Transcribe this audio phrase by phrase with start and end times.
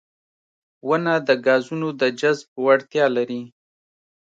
[0.87, 3.41] •ونه د ګازونو د جذب وړتیا لري.